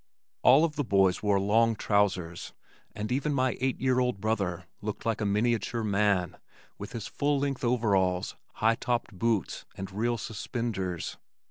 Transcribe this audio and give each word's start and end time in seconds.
All 0.41 0.65
of 0.65 0.77
the 0.77 0.83
boys 0.83 1.21
wore 1.21 1.39
long 1.39 1.75
trousers, 1.75 2.53
and 2.95 3.11
even 3.11 3.35
my 3.35 3.55
eight 3.61 3.79
year 3.79 3.99
old 3.99 4.19
brother 4.19 4.65
looked 4.81 5.05
like 5.05 5.21
a 5.21 5.27
miniature 5.27 5.83
man 5.83 6.37
with 6.79 6.93
his 6.93 7.05
full 7.05 7.37
length 7.37 7.63
overalls, 7.63 8.35
high 8.53 8.73
topped 8.73 9.13
boots 9.13 9.63
and 9.77 9.91
real 9.91 10.17
suspenders. 10.17 11.17